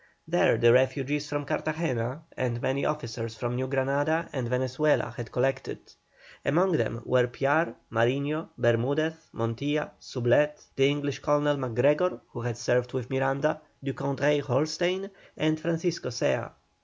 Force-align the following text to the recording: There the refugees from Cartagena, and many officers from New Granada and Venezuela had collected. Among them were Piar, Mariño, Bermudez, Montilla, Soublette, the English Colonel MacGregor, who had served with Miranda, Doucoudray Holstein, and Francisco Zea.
There 0.27 0.57
the 0.57 0.73
refugees 0.73 1.29
from 1.29 1.45
Cartagena, 1.45 2.23
and 2.35 2.59
many 2.59 2.85
officers 2.85 3.35
from 3.35 3.55
New 3.55 3.67
Granada 3.67 4.27
and 4.33 4.49
Venezuela 4.49 5.13
had 5.15 5.31
collected. 5.31 5.77
Among 6.43 6.71
them 6.71 7.03
were 7.05 7.27
Piar, 7.27 7.75
Mariño, 7.91 8.49
Bermudez, 8.57 9.13
Montilla, 9.31 9.91
Soublette, 9.99 10.59
the 10.75 10.89
English 10.89 11.19
Colonel 11.19 11.57
MacGregor, 11.57 12.19
who 12.29 12.41
had 12.41 12.57
served 12.57 12.93
with 12.93 13.11
Miranda, 13.11 13.61
Doucoudray 13.85 14.39
Holstein, 14.41 15.11
and 15.37 15.59
Francisco 15.59 16.09
Zea. 16.09 16.45